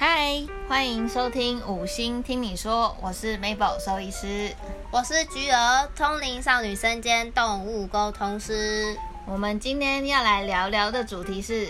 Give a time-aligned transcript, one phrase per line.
[0.00, 4.54] 嗨，欢迎收听五星听你说，我是 Mabel 兽医师，
[4.92, 8.96] 我是菊儿，通灵少女身兼动物沟通师。
[9.26, 11.66] 我们今天要来聊聊的主题是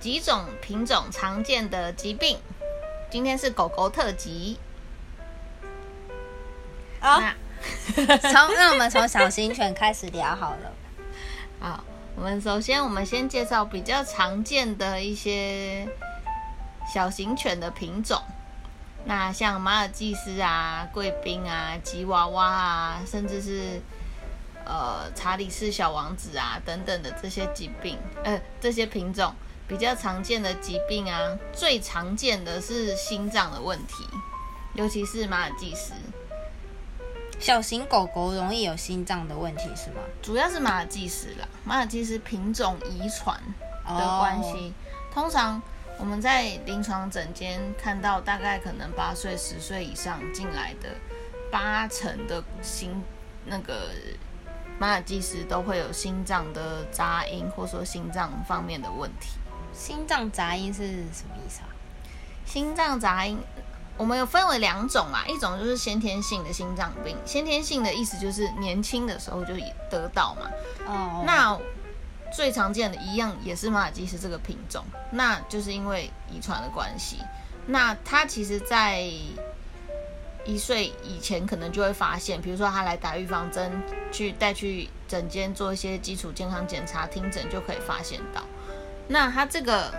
[0.00, 2.38] 几种品种常见的疾病。
[3.10, 4.58] 今天是狗狗特辑。
[6.98, 7.20] 好，
[7.92, 10.72] 从那我们从小型犬开始聊好了。
[11.60, 11.84] 好，
[12.16, 15.86] 我们首先我们先介绍比较常见的一些。
[16.92, 18.20] 小型犬的品种，
[19.04, 23.80] 那像马尔济斯啊、贵宾啊、吉娃娃啊，甚至是
[24.64, 29.32] 呃查理士小王子啊等等的这些疾病，呃这些品种
[29.68, 34.04] 比较常见的疾病啊，最常见的是心脏的问题，
[34.74, 35.92] 尤其是马尔济斯。
[37.38, 40.02] 小型狗狗容易有心脏的问题是吗？
[40.20, 43.40] 主要是马尔济斯啦，马尔济斯品种遗传
[43.86, 44.74] 的关系，
[45.14, 45.62] 通常。
[46.00, 50.88] 我们在临床诊间看到，大概可能八岁、十岁以上进来的
[51.52, 53.02] 八成的心
[53.44, 53.90] 那个
[54.78, 59.32] 马尔济斯都会有心脏的杂音，或者说心脏方面的问题。
[59.74, 61.68] 心脏杂音是什么意思啊？
[62.46, 63.38] 心脏杂音，
[63.98, 69.54] 我们有分为两种啊，一种就是先天性的心脏病，先天性的意思就是年轻的时候就
[69.90, 70.50] 得到嘛。
[70.86, 71.22] 哦。
[71.26, 71.56] 那
[72.32, 77.18] 最常见的一样也是马尔济斯这个品种，那就是因为遗传的关系。
[77.66, 79.02] 那它其实，在
[80.44, 83.70] 一岁以前可能就会发现，比如说他来打预防针，
[84.10, 88.42] 去带去诊间做一些基础健康检查，听诊就可以发现到。
[89.06, 89.92] 那它这个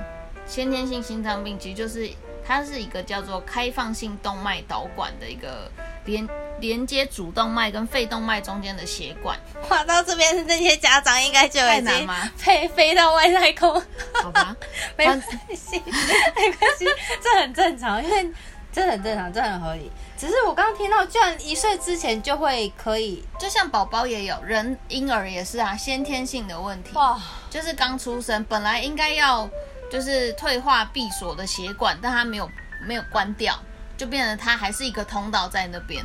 [0.47, 2.09] 先天性心脏病，其实就是
[2.43, 5.71] 它是一个叫做开放性动脉导管的一个
[6.05, 6.27] 连。
[6.59, 9.35] 连接主动脉跟肺动脉中间的血管，
[9.69, 12.07] 哇，到这边那些家长应该就已经
[12.38, 13.81] 飞飞到外太空，
[14.22, 14.55] 好吧？
[14.95, 15.19] 没关
[15.55, 16.85] 系，没关系，
[17.19, 18.31] 这很正常，因为
[18.72, 19.91] 这很正常，这很合理。
[20.16, 27.19] 只是我刚刚听到，居然一岁之前就会可以，就像宝宝也有，人婴儿也是啊，先天性的问题，哇，
[27.50, 29.50] 就是刚出生本来应该要
[29.91, 32.47] 就是退化闭锁的血管，但它没有
[32.85, 33.57] 没有关掉，
[34.01, 36.03] 就变成他还是一个通道在那边。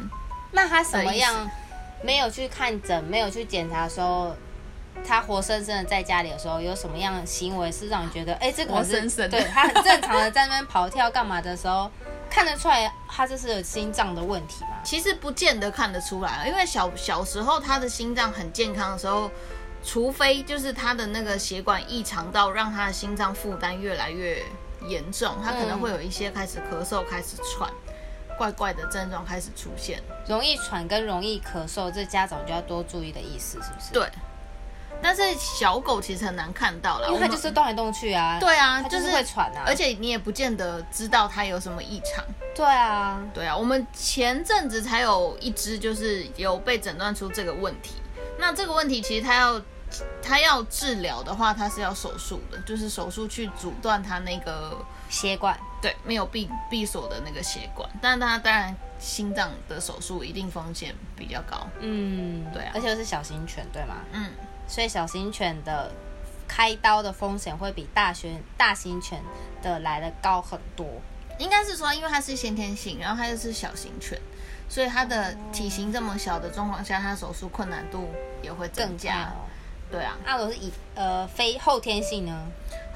[0.53, 1.51] 那他什么样
[2.05, 4.37] 没有去看诊，没有去检查的时候，
[5.03, 11.91] 他活生生的在家里的时候，有什么样的行为是让你觉得，哎，这个是对他很正常的在那边跑跳干嘛的时候，
[12.29, 14.77] 看得出来他这是有心脏的问题吗？
[14.85, 19.31] 其实不见得看得出来，因为小小时候他的心脏很健康的时候，
[19.83, 24.43] 除非就是他的那个血管异常到让他的心脏负担越来越
[24.87, 27.71] 严重，他可能会有一些开始咳嗽，开始喘。
[28.37, 33.93] 怪怪的症状开始出现，容易喘跟容易咳嗽，这家长就要多注意的意思，是不是？
[33.93, 34.09] 对。
[35.03, 38.39] 但是小狗其实很难看到了，因为它就是动来动去啊。
[38.41, 39.63] 对啊，就是会喘啊。
[39.67, 42.25] 而且你也不见得知道它有什么异常。
[42.55, 43.55] 对啊，对啊。
[43.55, 47.97] 我们前阵子才有一只，就是有被诊断出这个问题。
[48.39, 49.61] 那这个问题其实它要
[50.23, 55.59] 它要治疗的话，它是要手术的，就是手术去阻断它那个血管。
[55.83, 61.69] 对，没有闭闭锁的那个血管，但它当然心脏的手术一定风险比较高。
[61.81, 63.97] 嗯，对啊，而且是小型犬，对吗？
[64.13, 64.33] 嗯，
[64.67, 65.93] 所以小型犬的
[66.49, 69.23] 开刀的风险会比大型大型犬
[69.63, 70.87] 的来的高很多。
[71.39, 74.19] 应该是说，因为它是先天性，然后它又是小型犬，
[74.69, 78.11] 所以它的体型这么小的状况下，它手术困难度
[78.43, 79.31] 也会增加。
[79.89, 82.47] 对啊，那如果是以呃非后天性呢？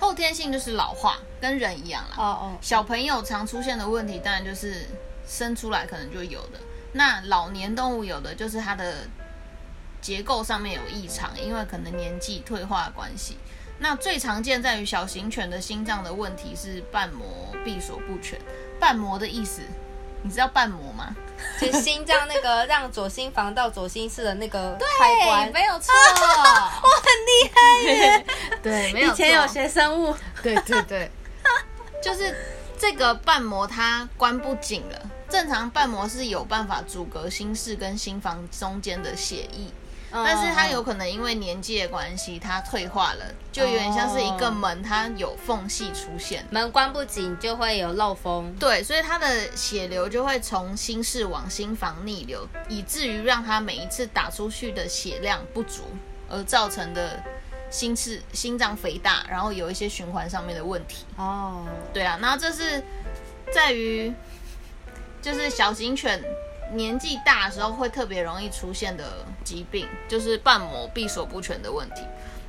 [0.01, 2.17] 后天性就是老化，跟人一样啦。
[2.17, 4.87] 哦哦，小朋友常出现的问题，当然就是
[5.29, 6.59] 生出来可能就有的。
[6.93, 9.07] 那老年动物有的就是它的
[10.01, 13.37] 结构上面有异常，因为可能年纪退化的关系。
[13.79, 18.39] 那最常见在于小型犬的心脏的问题是瓣膜闭锁不全。
[18.81, 19.63] 瓣膜的意思，
[20.23, 21.15] 你知道瓣膜吗？
[21.59, 25.93] 就心脏那个 让左心房到左心室的那个开关，没有错，
[26.83, 28.27] 我很厉害耶。
[28.63, 30.15] 对，没有以前有学生物。
[30.43, 31.11] 对对对，
[32.03, 32.35] 就是
[32.79, 35.01] 这个瓣膜它关不紧了。
[35.29, 39.67] 正常瓣膜是有办法阻隔心室跟心房中间的血液。
[40.13, 48.53] 但是它有可能因为年纪的关系，它退化了，就有点像是一个门，它有缝隙出现，门关不紧就会有漏风。
[48.59, 55.83] 对，所以它的血流就会从心室往心房逆流，以至于让它每一次打出去的血量不足，
[56.29, 57.23] 而造成的
[57.71, 61.05] 心室心脏肥大，然后有一些循环上面的问题。
[61.17, 62.83] 哦，对啊，那这是
[63.55, 64.13] 在于
[65.23, 66.21] 就是小型犬。
[66.73, 72.03] 年纪大的时候会特别容易出现的疾病，就是瓣膜闭锁不全的问题。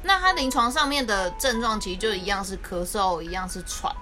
[0.03, 3.95] 那他临床上面的症状其实就一样是咳嗽，一样是喘。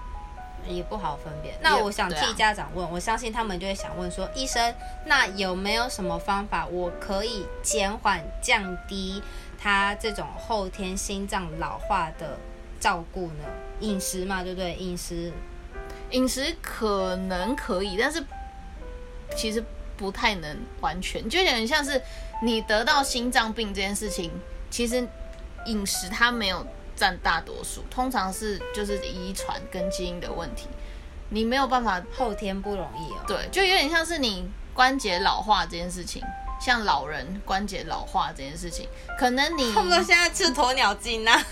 [0.68, 1.54] 也不好分辨。
[1.62, 4.72] 那我想替家长问，我相信他们就会想问说，医生，
[5.06, 9.22] 那有没有什么方法我可以减缓、降低
[9.58, 12.38] 他这种后天心脏老化的
[12.78, 13.44] 照顾呢？
[13.80, 14.74] 饮食嘛，对不对？
[14.74, 15.32] 饮食，
[16.10, 18.22] 饮食可能可以，但是
[19.34, 19.64] 其实
[20.00, 22.00] 不太能完全，就有点像是
[22.42, 24.32] 你得到心脏病这件事情，
[24.70, 25.06] 其实
[25.66, 26.66] 饮食它没有。
[26.96, 30.66] 占大多数，通常是就是遗传跟基因的问题，
[31.30, 33.24] 你没有办法后天不容易哦。
[33.26, 36.22] 对，就有点像是你关节老化这件事情，
[36.60, 38.86] 像老人关节老化这件事情，
[39.18, 41.42] 可能你差不多现在吃鸵鸟精啊，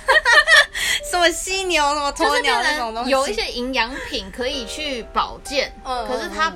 [1.11, 6.53] 什么犀牛什么鸵鸟那种东西，有一些营养品可以去保健，可是它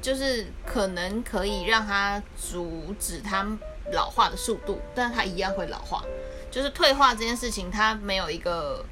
[0.00, 3.46] 就是可能可以让它阻止它
[3.92, 6.02] 老化的速度，但是它一样会老化。
[6.50, 8.84] 就是退化这件事情，它没有一个，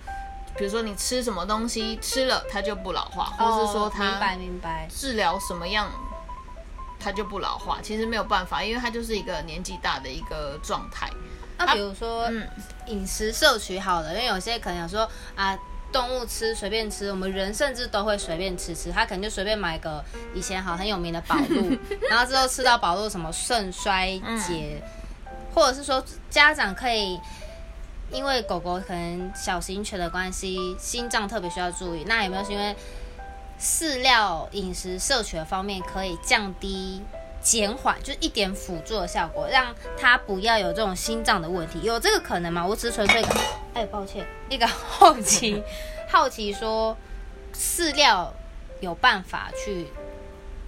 [0.57, 5.91] 比如说你吃什么东西吃了它就不老化，或是说它明白明白治疗什么样
[7.01, 11.11] 它就不老化，其实没有办法，因为它就是一个年纪大的一个状态。
[11.57, 12.47] 那比如说嗯
[12.87, 15.59] 饮食摄取好了，因为有些可能有说啊，
[15.93, 20.05] 动物吃随便吃，我们人甚至都会随便吃吃，他可能就随便买个
[20.35, 21.77] 以前好很有名的宝路，
[22.09, 24.83] 然后之后吃到宝路什么肾衰竭，
[25.55, 27.19] 或者是说家长可以。
[28.11, 32.05] 因为狗狗可能小型犬的关系，心脏特别需要注意。
[32.07, 32.75] 那有没有是因为
[33.61, 37.03] 饲料饮食摄取的方面可以降低、
[37.49, 41.81] 减缓，就是一点辅助的效果，让它不要有这种心脏的问题？
[41.83, 42.67] 有这个可能吗？
[42.67, 43.25] 我只是纯粹，
[43.73, 45.63] 哎，抱歉，一个好奇，
[46.11, 46.95] 好奇说
[47.55, 48.35] 饲料
[48.81, 49.89] 有办法去。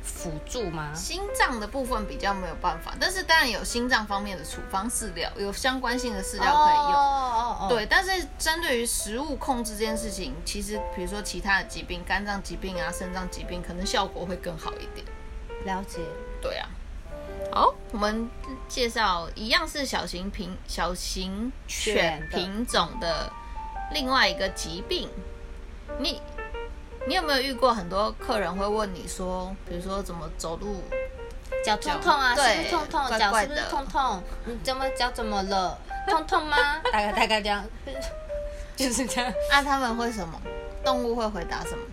[0.03, 0.95] 辅助吗？
[0.95, 6.95] 心脏的部分比较没有办法，但是当然有心脏方面的处方饲料，有相关性的饲料可以用。
[6.95, 7.69] 哦哦哦。
[7.69, 15.07] 对，但是针对于食物控制这件事情，其实比如说其他的疾病，肝脏疾病啊、肾脏疾病，可能效果会更好一点。
[15.67, 16.01] 了解。
[16.41, 16.69] 对啊。
[17.53, 18.29] 好，我们
[18.69, 23.33] 介绍一样是小型品小型犬品种的
[23.93, 25.09] 另外一个疾病，
[25.99, 26.21] 你。
[27.07, 30.85] 你有没有遇过很多客人会问你说，比如说怎么走路
[31.65, 33.19] 脚痛痛啊，是不是痛痛？
[33.19, 34.23] 脚是不是痛痛？
[34.45, 35.79] 你怎么脚怎么了？
[36.07, 36.57] 痛痛吗？
[36.93, 37.65] 大概大概这样，
[38.77, 39.33] 就是这样。
[39.51, 40.39] 啊，他们会什么？
[40.85, 41.85] 动物会回答什么？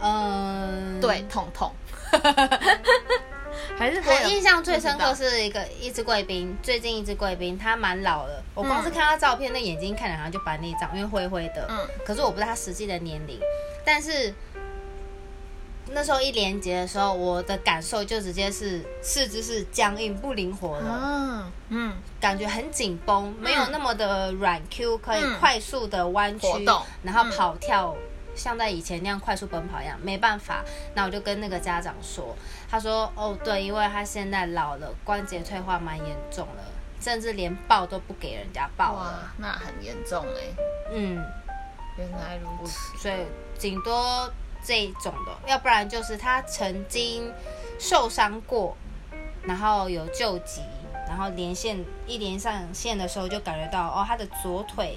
[0.00, 1.70] 嗯，对，痛痛。
[3.78, 8.42] 还是我印象最深刻是一个一只贵宾，最近一只贵宾，它蛮老了。
[8.54, 11.66] 我光是看他照片，那眼睛看起来好像就白内障，因为灰灰的。
[11.68, 11.86] 嗯。
[12.04, 13.38] 可是我不知道他实际的年龄，
[13.84, 14.34] 但是
[15.90, 20.86] 那时候一连接的时候，我的感受就直接是四肢是僵硬不灵活的。
[20.88, 21.96] 嗯嗯。
[22.20, 26.46] 感觉很紧绷，没有那么的软 Q，可以快速的弯曲，
[27.04, 27.94] 然后跑跳。
[28.38, 30.64] 像在以前那样快速奔跑一样，没办法。
[30.94, 32.34] 那我就跟那个家长说，
[32.70, 36.62] 他说：“哦，对，因为他现在老了，关节退化蛮严重了，
[37.00, 40.42] 甚至连抱都不给人家抱了。”那很严重哎。
[40.92, 41.22] 嗯，
[41.98, 42.96] 原来如此。
[42.96, 43.26] 所以
[43.58, 44.32] 顶多
[44.64, 47.32] 这种的，要不然就是他曾经
[47.80, 48.76] 受伤过，
[49.42, 50.62] 然后有救急，
[51.08, 54.96] 然后连线一连上线的时候就感觉到哦，他的左腿。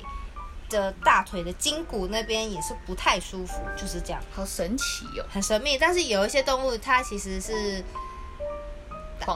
[0.71, 5.77] 的大腿的筋骨那边也是不太舒服，就是这样，好神奇哟，很神秘。
[5.77, 7.83] 但是有一些动物，它其实是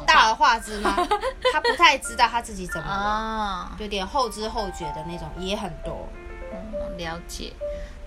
[0.08, 0.96] 大而化之吗？
[1.54, 6.08] 它不太知道它自己怎么了，有点后知后觉的那种也很多。
[6.52, 7.54] 嗯，了解。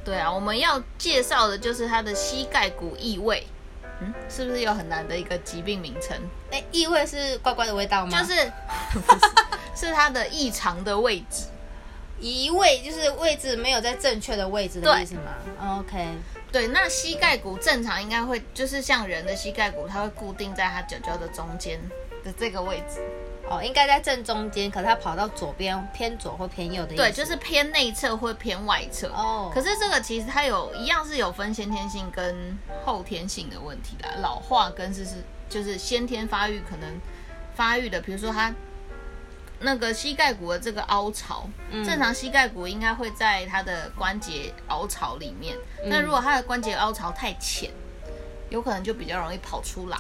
[0.05, 3.47] 对啊，我们要介绍的就是它的膝盖骨异位。
[4.01, 6.17] 嗯，是不是有很难的一个疾病名称？
[6.53, 8.23] 哎，异味是怪怪的味道吗？
[8.23, 8.53] 就是，
[9.75, 11.47] 是它的异常的位置。
[12.21, 16.07] 移位就是位置没有在正确的位置的意思吗？OK，
[16.51, 21.81] 对，那膝盖骨正常应该会就是像人的膝盖骨，它会固定在它脚脚的中间
[22.25, 23.01] 的这个位置。
[23.51, 27.03] 哦，应该在正中间，可是它跑到左边偏左或偏右的意思。
[27.03, 29.09] 对，就是偏内侧或偏外侧。
[29.09, 34.11] 哦，可是这个其实它有一样是有分先天性跟后天性的问题啦。
[34.21, 35.15] 老化跟是是
[35.49, 37.01] 就是先天发育可能
[37.55, 38.53] 发育的，比如说它。
[39.61, 41.49] 那个膝盖骨的这个凹槽，
[41.85, 45.57] 正常膝盖骨应该会在它的关节凹槽里面。
[45.87, 47.71] 那如果它的关节凹槽太浅，
[48.51, 49.99] 有可能就比较容易跑出来，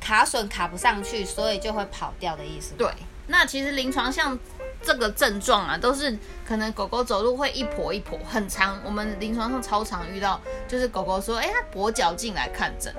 [0.00, 2.74] 卡损卡不上去，所以就会跑掉的意思。
[2.76, 2.90] 对，
[3.28, 4.36] 那其实临床像
[4.82, 8.80] 这个症状啊，都是可能狗狗走路会一跛一跛，很长。
[8.84, 12.92] 我们临床上超常遇到，就是狗狗说，哎，它跛脚进来看诊，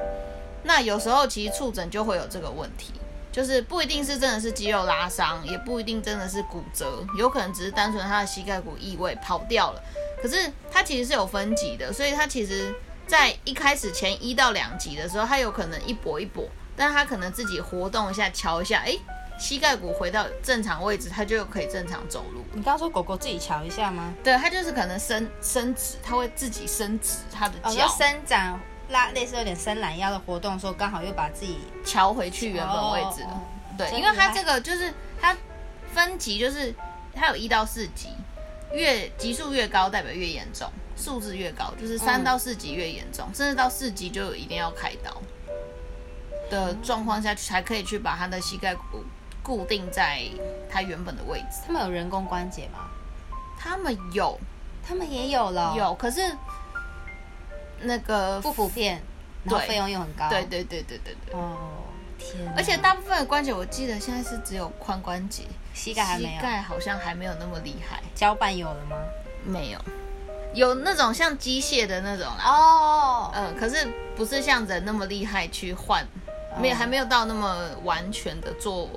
[0.64, 2.94] 那有时候其实触诊就会有这个问题。
[3.32, 9.82] 就是不一定是真的是肌肉拉伤，也不一定真的是骨折，有可能只是单纯他的膝盖骨异位跑掉了。
[10.22, 12.76] 可是它其实是有分级的，所以它其实
[13.08, 16.46] 在一开始前一到两级的时候，它有可能一跛一跛，
[16.76, 18.98] 但是它可能自己活动一下，瞧一下，哎，
[19.40, 22.44] 膝盖骨回到正常位置，它就可以正常走路。
[22.52, 24.14] 你刚刚说狗狗自己瞧一下吗？
[24.22, 33.42] 对，它就是可能伸伸直，它会自己伸直它的脚，伸展拉，类似有点伸懒腰的活动，的时候刚好又把自己瞧回去原本位置了。
[33.78, 35.36] 对，因为它这个就是它
[35.94, 36.74] 分级，就是
[37.14, 38.10] 它有一到四级。
[38.72, 45.12] 越级数越高，代表越严重；数字越高，就是三到四级越严重，甚至到四级就一定要开刀
[46.52, 49.04] 的状况下，才可以去把他的膝盖骨
[49.42, 50.22] 固定在
[50.70, 51.62] 他原本的位置。
[51.66, 52.92] 他们有人工关节吗？
[53.58, 54.40] 他们有，
[54.88, 55.74] 他们也有了。
[55.76, 56.22] 有，可是
[57.82, 59.02] 那个不普遍，
[59.44, 60.30] 然后费用又很高。
[60.30, 61.34] 对对对对对对。
[61.34, 61.56] 哦，
[62.18, 62.54] 天！
[62.56, 65.44] 而且大部分的关节，我记得现在是只有髋关节。
[65.74, 68.02] 膝盖还没有，膝盖好像还没有那么厉害。
[68.14, 68.98] 脚板有了吗？
[69.46, 69.80] 没有，
[70.54, 72.44] 有那种像机械的那种啦。
[72.46, 76.06] 哦，嗯，可是不是像人那么厉害去换，
[76.60, 78.90] 没有，还没有到那么完全的做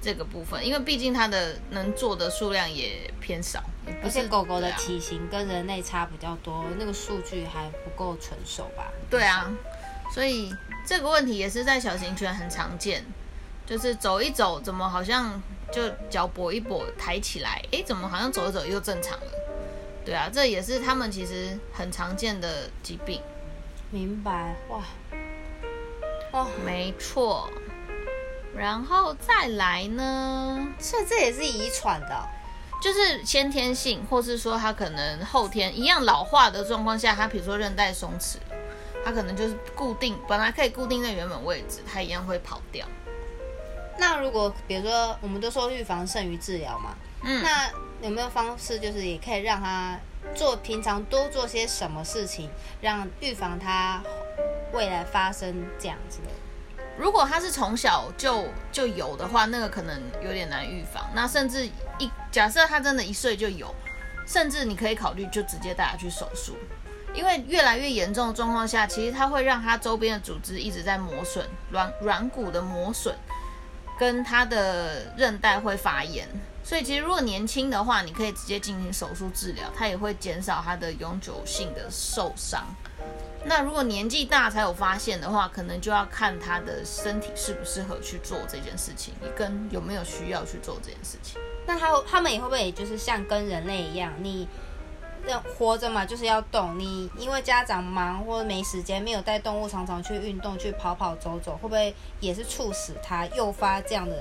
[0.00, 3.62] 这个部分，因为毕竟它的能做的数量也偏少。
[4.02, 8.92] 而且狗狗的体型跟人类差比较多，那个数据还不够成熟吧？
[9.10, 9.50] 对啊，
[10.12, 10.54] 所以
[10.86, 13.04] 这个问题也是在小型犬很常见，
[13.66, 15.40] 就是走一走，怎么好像。
[15.72, 19.32] 就脚跛一跛抬起来，哎，怎么好像走一走又正常了？
[20.04, 23.22] 对啊，这也是他们其实很常见的疾病。
[23.92, 24.82] 明白哇，
[26.32, 27.48] 哦，没错。
[28.56, 30.68] 然后再来呢？
[30.78, 32.28] 所以这也是遗传的，
[32.82, 38.36] 就是先天性，或是说他可能后天一样老化的状况下，他比如说韧带松弛，
[39.04, 42.86] 他可能就是固定，本来可以固定在原本位置，他一样会跑掉。
[43.98, 47.70] 那如果比如说，我们都说预防胜于治疗嘛，嗯，那
[48.02, 49.98] 有没有方式，就是也可以让他
[50.34, 54.02] 做平常多做些什么事情，让预防他
[54.72, 56.28] 未来发生这样子的？
[57.00, 61.02] 如果他是从小就就有的话，那个可能有点难预防。
[61.14, 61.64] 那甚至
[61.98, 63.74] 一假设他真的一岁就有，
[64.26, 66.54] 甚至你可以考虑就直接带他去手术，
[67.14, 73.16] 因为越来越严重的状况下，其实它会让他周边的组织一直在磨损，软软骨的磨损。
[73.98, 76.26] 跟他的韧带会发炎，
[76.64, 82.64] 所以其实如果年轻的话，你可以直接进行手术治疗，它也会减少他的永久性的受伤。
[83.44, 91.40] 那如果年纪大才有发现的话，可能就要看他的身体适不适合去做这件事情，你跟有没有需要去做这件事情。
[91.66, 94.48] 那他他们也会不会就是像跟人类一样，你？
[95.26, 96.78] 要活着嘛，就是要动。
[96.78, 104.16] 你因为家长忙或者没时间，没有带动物常常去运动、去跑跑走走，会不会也是促使它诱发这样的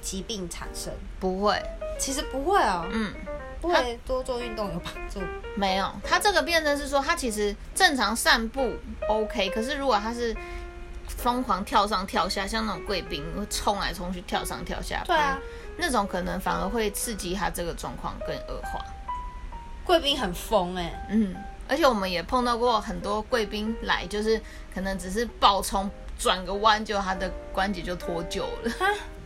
[0.00, 0.92] 疾病产生？
[1.18, 1.60] 不会，
[1.98, 2.86] 其实不会哦。
[2.92, 3.12] 嗯，
[3.60, 5.20] 不会多做运动有帮助？
[5.54, 8.72] 没有，他这个变成是说，他其实正常散步
[9.08, 10.34] OK，可是如果他是
[11.08, 15.38] 疯狂跳上跳下，像那种贵宾会冲来冲去、跳上跳下，对啊，
[15.76, 18.80] 那种可能反而会刺激他这个状况更恶化。
[19.84, 21.34] 贵宾很疯哎，嗯，
[21.68, 24.40] 而且我们也碰到过很多贵宾来，就是
[24.72, 28.72] 可能只是暴冲转个弯，就他的关节就脱臼了，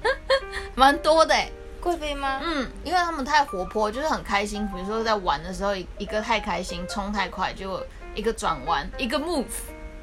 [0.74, 1.50] 蛮多的哎，
[1.84, 2.40] 贵妃吗？
[2.42, 4.66] 嗯，因为他们太活泼，就是很开心。
[4.68, 7.78] 比如说在玩的时候，一个太开心，冲太快，就
[8.14, 9.44] 一个转弯，一个 move，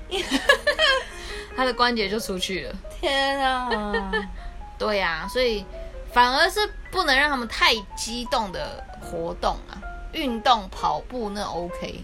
[1.57, 2.75] 他的关节就出去了。
[3.00, 4.11] 天啊！
[4.77, 5.65] 对呀，所以
[6.13, 6.59] 反而是
[6.91, 9.81] 不能让他们太激动的活动啊。
[10.13, 12.03] 运动跑步那 OK，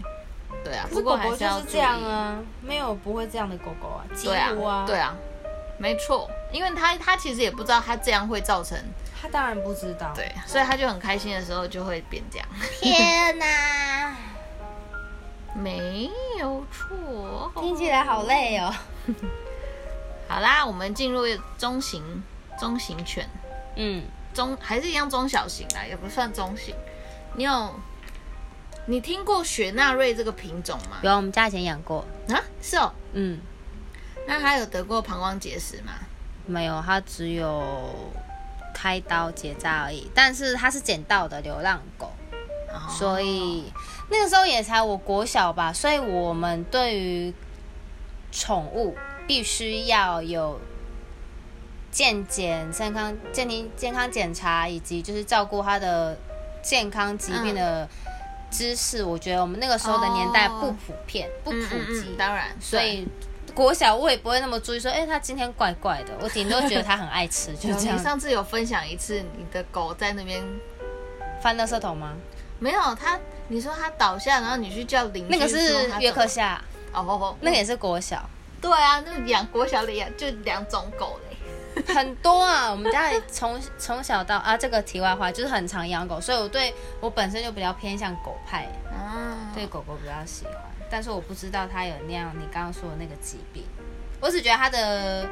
[0.64, 5.14] 对啊，不过狗狗就是这样啊，没有不会这样的狗狗啊，几乎啊，对啊，
[5.78, 8.76] 没错，因为他他其实也不知道他这样会造成，
[9.20, 12.46] 他当然不知道，对，所以他就很开心的时候就会变这样。
[12.80, 14.16] 天哪，
[15.54, 18.74] 没有错，听起来好累哦。
[20.28, 21.24] 好啦，我们进入
[21.56, 22.22] 中型
[22.58, 23.28] 中型犬，
[23.76, 24.04] 嗯，
[24.34, 26.74] 中还是一样中小型啊，也不算中型，
[27.34, 27.74] 你有。
[28.90, 30.96] 你听过雪纳瑞这个品种吗？
[31.02, 32.02] 有，我们家以前养过。
[32.30, 33.38] 啊，是哦，嗯，
[34.28, 35.94] 那他有得过膀胱结石吗？
[36.46, 38.12] 没有，他只有
[38.74, 40.10] 开刀结扎而已。
[40.14, 42.12] 但是他是捡到的流浪狗，
[42.88, 43.72] 所以
[44.10, 47.34] 那个时候也才我国小吧，所以我们对于
[48.30, 48.94] 宠物
[49.26, 50.60] 必须要有
[51.90, 56.18] 健检、健康、健体健康检查，以及就是照顾它的
[56.62, 57.88] 健康疾病的。
[58.50, 61.58] 知识，我觉得我们那个时候的年代不普遍，不普
[61.92, 63.06] 及，当然，所以
[63.58, 67.98] 国小我也不会那么注意说，哎，他今天怪怪的，我顶多觉得他很爱吃，就这样。
[67.98, 70.40] 你上次有分享一次，你的狗在那边
[71.42, 72.14] 翻垃圾桶吗？
[72.60, 76.62] 没有，它你说它倒下，然后你去叫邻居，那个是约克夏，
[76.92, 78.30] 哦不不，那个也是国小。
[78.60, 82.70] 对啊，那养国小的养，就两种狗嘞，很多啊。
[82.70, 90.54] 我们家里从 从小到啊，这个题外话就是很常养狗，所以我对我本身就比较偏向狗派，啊，对狗狗比较喜欢。
[90.90, 93.64] 但是我不知道它有那样你刚刚说的那个疾病，
[94.20, 95.28] 我只觉得它的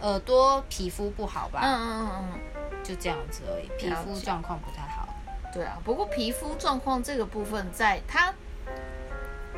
[0.00, 2.40] 耳朵皮肤不好吧，嗯嗯嗯嗯，
[2.82, 5.08] 就这样子而已，皮肤状况不太好。
[5.52, 8.32] 对啊，不过皮肤状况这个部分在它。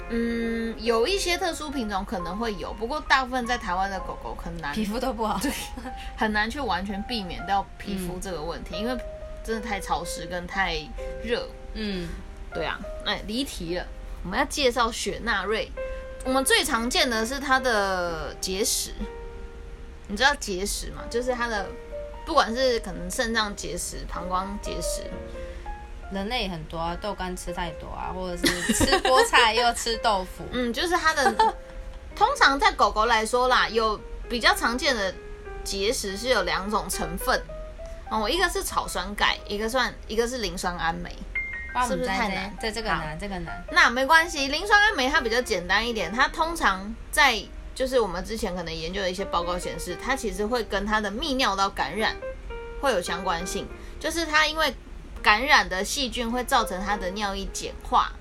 [0.09, 5.51] 嗯，有一些特殊品种可能会有，不过大部分在台湾的狗狗很难，皮肤都不好，对，
[6.17, 8.97] 很难去完全避免掉皮肤这个问题，因为
[9.43, 10.77] 真的太潮湿跟太
[11.25, 11.49] 热。
[11.73, 12.09] 嗯，
[12.55, 13.87] 对啊，哎，离题了，
[14.27, 15.71] 我们要介绍雪纳瑞，
[16.25, 18.91] 我们最常见的是它的结石，
[20.09, 21.05] 你知道结石吗？
[21.09, 21.65] 就是它的，
[22.25, 25.05] 不管是可能肾脏结石、膀胱结石。
[26.11, 30.45] 人类很多啊，豆干吃太多啊，或者是吃菠菜又吃豆腐。
[30.51, 31.33] 嗯，就是它的。
[32.17, 33.97] 通常在狗狗来说啦，有
[34.29, 35.15] 比较常见的
[35.63, 37.41] 结石是有两种成分
[38.11, 41.13] 哦，一个是草酸钙，一个算一个是磷酸氨镁，
[41.85, 42.57] 是不是太难？
[42.61, 43.65] 在这个难，这个难。
[43.73, 47.43] 那没关系，磷酸氨酶它比较简单一点，它通常在
[47.75, 52.17] 就是我们之前可能研究的一些报告显示，它其实会跟它的泌尿道感染
[52.81, 53.67] 会有相关性，
[53.99, 54.75] 就是它因为。
[55.23, 58.13] 感染的细菌会造成它的尿液碱化，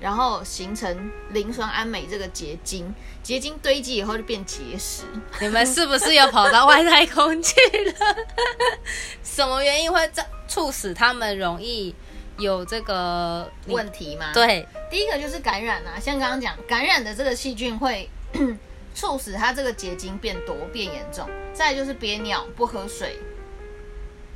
[0.00, 5.04] 然后形成磷酸氨镁这个结晶，结晶堆积以后就变结石。
[5.40, 7.54] 你们是不是又跑到外太空去
[7.86, 8.16] 了？
[9.22, 11.94] 什么原因会造促使他们容易
[12.38, 14.32] 有这个问题吗？
[14.32, 18.08] 对，第一个就是感染啊，像刚刚讲，感染的这个细菌会
[18.94, 21.28] 促使它这个结晶变多、变严重。
[21.52, 23.16] 再就是憋尿、不喝水，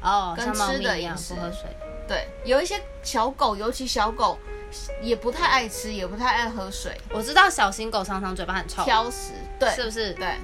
[0.00, 1.62] 哦，跟吃的饮食不喝水。
[2.06, 4.38] 对，有一些小狗，尤其小狗，
[5.02, 6.96] 也不太爱吃，也不太爱喝水。
[7.10, 10.12] 我知道小型狗常常嘴巴很臭，挑食，对，是不是？
[10.12, 10.36] 对，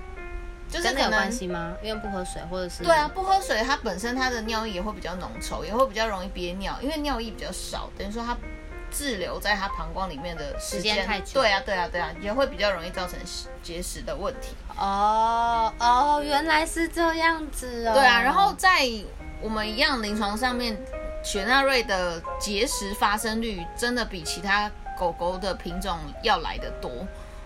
[0.83, 1.75] 就是有关系吗？
[1.83, 2.83] 因为不喝水，或者是？
[2.83, 8.37] 对啊，不喝水，它本身它的尿液也会比较浓稠，也会比较容易憋尿，因为尿液比较少，等于说它
[8.91, 11.41] 滞留在它膀胱里面的时间太久。
[11.41, 13.19] 对啊，对啊，对啊，也会比较容易造成
[13.63, 14.55] 结石的问题。
[14.77, 17.95] 哦哦，原来是这样子哦。
[17.95, 18.89] 对啊，然后在
[19.41, 20.77] 我们一样临床上面。
[21.27, 26.91] 雪纳瑞的结石发生率真的比其他狗狗的品种要来的多。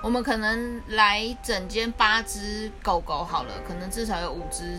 [0.03, 4.79] 我们可能来整间八只狗狗好了，可能至少有五只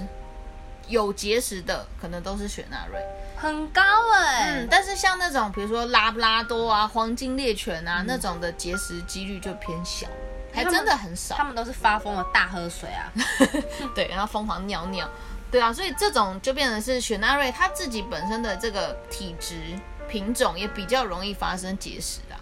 [0.87, 2.99] 有结石的，可能都是雪纳瑞，
[3.35, 3.81] 很高
[4.15, 4.61] 哎。
[4.61, 10.07] 嗯，但是像那种比如说拉布拉多啊、黄金猎犬啊那种的结石几率就偏小，
[10.53, 11.35] 还真的很少。
[11.35, 13.11] 他们都是发疯的大喝水啊，
[13.93, 15.07] 对，然后疯狂尿尿。
[15.51, 19.55] 对啊，所以这种就变成是雪纳瑞它自己本身的这个体质
[20.07, 22.37] 品种也比较容易发生结石啊。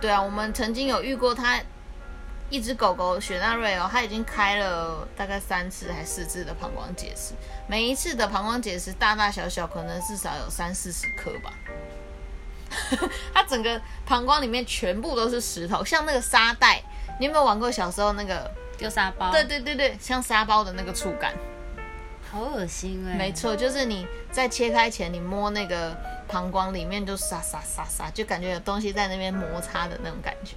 [0.00, 1.58] 对啊，我们曾经有遇过它
[2.54, 7.34] 一只狗狗雪纳瑞哦，它已经开了大概三次还四次的膀胱结石，
[7.66, 11.52] 每一次的膀胱结石大大小小可能至少有三四十颗吧。
[13.34, 16.80] 它整个膀胱里面全部都是石头，像那个沙袋，
[17.18, 19.32] 你有没有玩过小时候那个丢沙包？
[19.32, 21.34] 对对对对，像沙包的那个触感。
[22.30, 23.16] 好恶心哎！
[23.16, 25.96] 没错，就是你在切开前，你摸那个
[26.28, 30.54] 膀胱里面就沙沙沙沙，就感觉有东西在那边摩擦的那种感觉。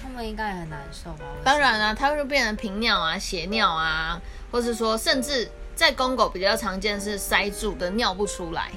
[0.00, 1.24] 他们应该也很难受吧？
[1.44, 8.70] 当然啊，它会变成频尿啊、血尿啊，或是说甚至在公狗比较常见是塞住的尿不出来。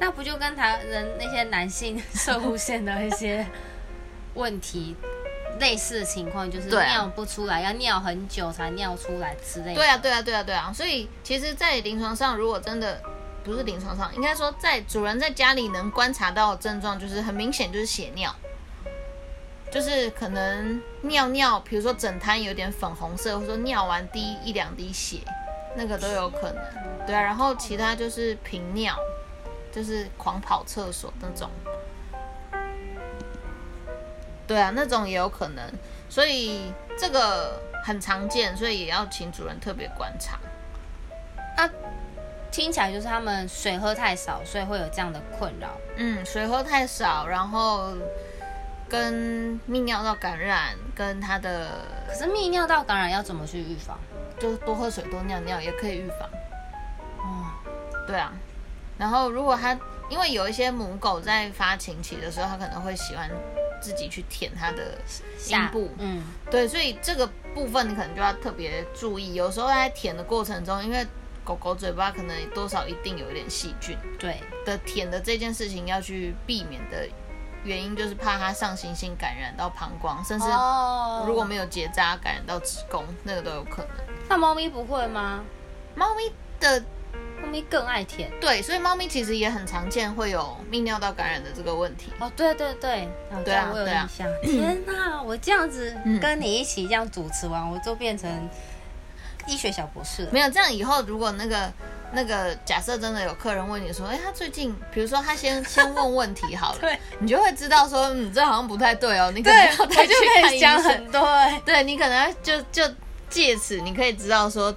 [0.00, 3.46] 那不就跟他人那些男性射护腺的一些
[4.34, 4.96] 问题？
[5.60, 9.74] 类似的情况就是尿不出来，要尿很久才尿出来之类的。
[9.76, 10.72] 对啊，对啊，对啊，对啊。
[10.74, 13.00] 所以其实，在临床上，如果真的
[13.44, 18.34] 不是临床上，应该说在主人在家里能观察到的症状，就是很明显就是血尿，
[19.74, 25.18] 就是可能尿尿，比如说整滩有点粉红色，或者说尿完滴一两滴血，
[25.74, 26.64] 那个都有可能。
[27.04, 28.96] 对啊，然后其他就是频尿，
[29.72, 31.50] 就是狂跑厕所那种。
[34.46, 35.72] 对啊，那种也有可能，
[36.08, 40.38] 所以这个很常见，所以也要请主人特别观察。
[41.56, 41.68] 啊，
[42.52, 45.70] 听起来就是他们水喝太少，所以会有这样的困扰。
[45.96, 47.92] 嗯，水喝太少，然后
[48.88, 53.98] 跟泌尿道感染，跟它的可是泌尿道感染要怎么去预防？
[54.38, 56.28] 就多喝水，多尿尿也可以预防。
[57.18, 57.46] 哦，
[58.06, 58.32] 对啊，
[58.98, 63.30] 然后如果它因为有一些母狗在发情期的时候，它可能会喜欢。
[63.80, 64.96] 自己去舔它的
[65.46, 69.34] 阴部，嗯，对，所以这个部分你可能就要特别注意。
[69.34, 71.06] 有时候在舔的过程中，因为
[71.44, 77.06] 狗狗嘴巴可能多少一定有一点细菌，对的舔的这件事情要去避免的
[77.64, 80.46] 原因就是怕它上行性感染到膀胱，甚至
[81.26, 83.90] 如果没有结扎感染到子宫，那个都有可能。
[84.28, 85.42] 那猫咪不会吗？
[85.94, 86.80] 猫咪的
[87.40, 92.12] 猫咪更爱舔，对，所以猫咪其实也很常见会有泌尿道感染的这个问题。
[92.18, 93.08] 哦，对对对，
[93.44, 94.28] 对啊，我有印象。
[94.42, 98.30] 天哪，我这样子跟你一起这样主持完，我就变成
[99.46, 100.32] 医学小博士了。
[100.32, 101.72] 没有这样，以后如果那个。
[102.14, 111.10] 那个假设真的有客人问你说，哎，他最近，比如说他先先问问题好了， 对，你就会知道说，嗯，这好像不太对哦，你可能要再去看医生。
[111.10, 112.82] 对，对你可能就就
[113.28, 114.72] 借此你可以知道说，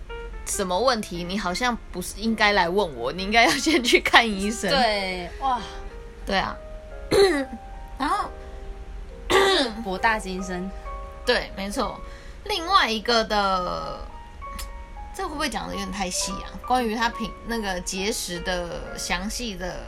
[0.45, 4.69] 什么问题你好像不是应该来问我，你应该要先去看医生。
[4.69, 5.61] 对，哇，
[6.25, 6.57] 对啊，
[7.99, 8.29] 然后
[9.83, 10.69] 博大精深，
[11.25, 11.99] 对，没错，
[12.45, 13.99] 另外一个的。
[15.17, 16.53] 这会不会讲的有点太细啊？
[16.67, 19.81] 关于他品那个结石的详细的，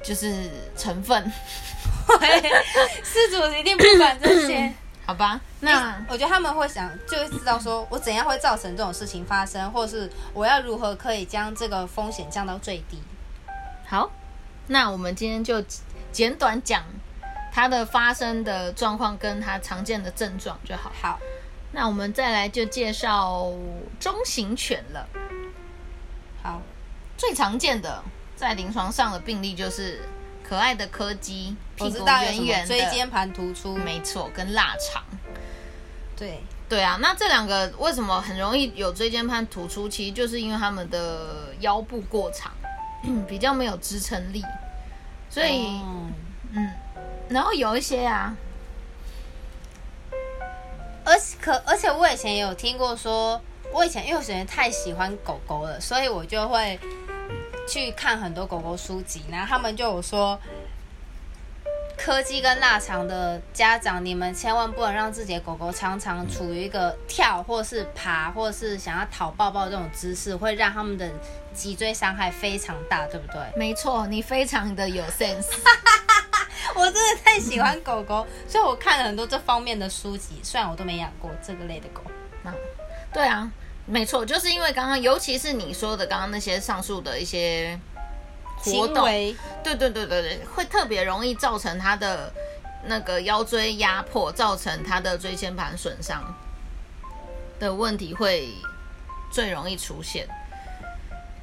[0.00, 1.20] 就是成分，
[3.02, 4.72] 事主一定不管这些，
[5.04, 5.40] 好吧？
[5.58, 13.02] 那我觉得他们会想，就会知道说我怎样会造成这种事情发生，或是我要如何可以将这个风险降到最低。
[13.84, 14.12] 好，
[14.68, 15.60] 那我们今天就
[16.12, 16.84] 简短讲
[17.52, 20.92] 它的发生的状况跟它常见的症状就好。
[21.02, 21.18] 好。
[21.72, 23.52] 那我们再来就介绍
[24.00, 25.08] 中型犬了。
[26.42, 26.60] 好，
[27.16, 28.02] 最常见的
[28.34, 30.02] 在临床上的病例就是
[30.42, 35.02] 可爱的柯基，屁股圆圆的，椎间盘突出，没错，跟腊肠。
[36.16, 39.88] 对对啊，那这两个为什么很容易有椎间盘突出？
[39.88, 42.50] 其实就是因为他们的腰部过长，
[43.28, 44.44] 比较没有支撑力，
[45.28, 45.80] 所以
[46.52, 46.72] 嗯，
[47.28, 48.36] 然后有一些啊。
[51.10, 53.40] 而可而且我以前也有听过说，
[53.72, 56.78] 我以前因为我以前太喜欢狗狗了，所以我就会
[57.66, 59.24] 去看很多狗狗书籍。
[59.28, 60.38] 然后他们就有说，
[61.98, 71.10] 柯基跟腊肠的家长，你们千万不能让自己的狗狗常常处于一个跳或是爬或是想要讨抱抱这种姿势，会让他们的
[71.52, 73.40] 脊椎伤害非常大，对不对？
[73.56, 75.46] 没错，你非常的有 sense。
[76.76, 80.40] 我真的太喜欢狗狗，所以我看了很多这方面的书籍。
[80.42, 82.02] 虽然我都没养过这个类的狗，
[82.44, 82.52] 嗯，
[83.12, 83.50] 对啊，
[83.86, 87.78] 没错，就是因为刚刚，尤其是你说的刚刚那些上述的一些
[88.58, 92.32] 活动，对对对对对，会特别容易造成它的
[92.86, 96.22] 那个腰椎压迫，造成它的椎间盘损伤
[97.58, 98.48] 的问题会
[99.30, 100.28] 最容易出现。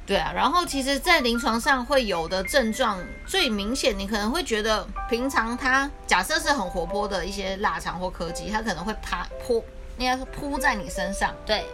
[0.08, 9.62] 对啊，然后其实，在临床上会有的症状最明显，你可能会觉得，平常它假设是很活泼的一些腊肠或柯基，它可能会趴扑，
[9.98, 11.66] 应该是扑在你身上，对，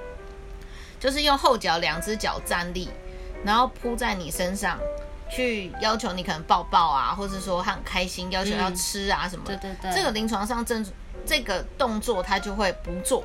[0.99, 2.91] 就是用后脚两只脚站立，
[3.45, 4.81] 然后扑在你身上，
[5.31, 10.85] 去要求你可能抱抱啊，或者说它很开心，要求要吃啊什么，对对对，这个临床上症
[11.25, 13.23] 这个动作它就会不做，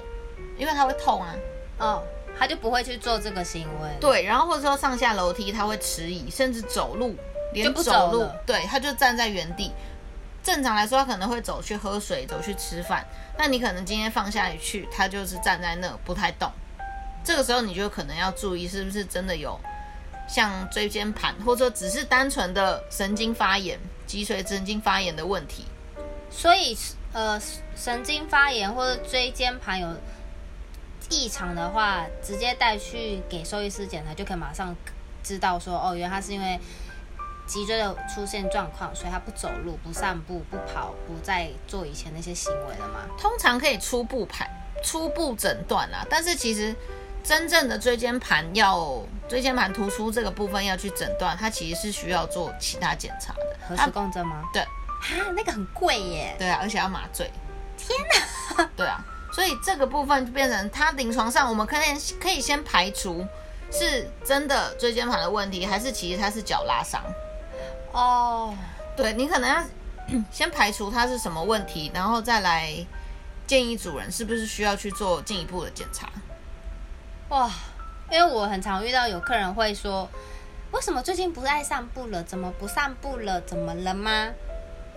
[0.56, 1.34] 因为它会痛啊，
[1.80, 2.04] 哦。
[2.40, 7.14] 他就不会去做这个行为，对，然后或者说上下楼梯他会迟疑，甚至走路
[7.54, 9.74] 连走路，对，他就站在原地。
[10.42, 13.06] 正常来说，他可能会走去喝水，走去吃饭。
[13.38, 16.50] 那你可能今天放下去，他就是站在那不太动。
[17.26, 19.60] 这个时候你就可能要注意，是不是真的有
[20.30, 25.66] 像椎间盘，或者说只是单纯的神经发炎、脊髓神经发炎的问题。
[26.32, 26.76] 所以，
[27.12, 27.38] 呃，
[27.76, 29.88] 神经发炎或者椎间盘有。
[31.10, 34.76] 异常的话，直接带去给兽医师检查，就可以马上
[35.24, 36.60] 知道说，哦，原来他是因为
[37.48, 43.00] 脊椎的出现状况，所以他不走路、不散步、不跑，不再做以前那些行为了吗？
[43.18, 44.48] 通常可以初步排、
[44.84, 46.76] 初步诊断啊，但是其实
[47.24, 53.58] 真正的椎间盘要椎间盘突出这个部分要去诊断，它其实是需要做其他检查的。
[53.68, 54.48] 核磁共振吗？
[54.54, 56.36] 对，啊，那个很贵耶。
[56.38, 57.32] 对啊，而且要麻醉。
[57.78, 57.98] 天
[58.58, 58.70] 哪！
[58.76, 59.04] 对啊。
[59.40, 61.80] 所以这个部分就变成，他临床上我们可以
[62.20, 63.26] 可以先排除
[63.72, 67.02] 是真的椎间盘的问题，还是其实他是脚拉伤。
[67.94, 68.54] 哦，
[68.98, 69.64] 对你可能要
[70.30, 72.86] 先排除他是什么问题，然后再来
[73.48, 76.10] 建议主人是不是需要去做进一步的检查。
[77.30, 77.50] 哇，
[78.12, 80.10] 因为我很常遇到有客人会说，
[80.74, 82.22] 为什么最近不爱散步了？
[82.24, 83.40] 怎么不散步了？
[83.40, 84.28] 怎么了吗？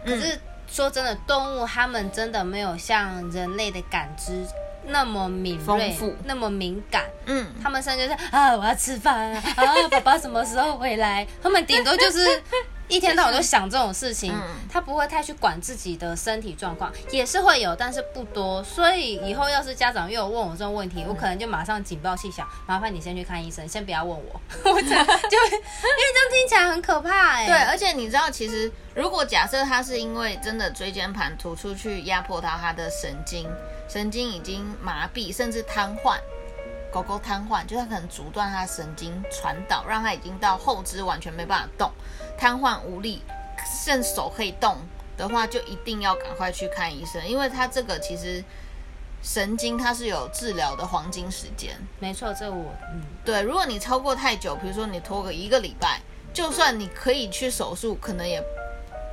[0.04, 0.40] 可是。
[0.72, 4.46] 说真的，动物它们真的没有像人类的感知
[4.86, 7.04] 那么敏锐、那么敏感。
[7.26, 11.26] 嗯，它们甚至是啊，我要吃饭啊，啊，爸爸什么时候回来？
[11.42, 12.42] 它们顶多就是
[12.88, 14.34] 一天到晚都想这种事情，
[14.70, 18.62] 他不会太去管自己的身体状况，也是会有，但是不多。
[18.62, 24.40] 所以以后要是家长又有问我这种问题，我可能就马上警报器响，麻烦你先去看医生，先不要问我。
[24.70, 27.46] 我 就就因为这样听起来很可怕哎。
[27.46, 33.48] 对，而且你知道，其实如果假设他是因为真的椎间盘突出去压迫到他的神经，
[33.88, 36.18] 神经已经麻痹甚至瘫痪，
[36.92, 41.90] 狗狗瘫痪，就他可能阻断他神经传导，让他已经到后肢完全没办法动。
[42.42, 43.22] 瘫痪无力，
[43.84, 44.76] 剩手可以动
[45.16, 48.42] 的话，就一定要赶快去看医生，因为他这个其实
[49.22, 51.72] 神经它是有治疗的黄金时间。
[52.00, 56.00] 没错，这我嗯，对，如果你超过太久，比如说你拖个一个礼拜，
[56.34, 58.42] 就算你可以去手术，可能也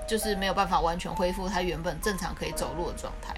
[0.07, 3.35] 就是没有办法完全恢复它原本正常可以走路的状态。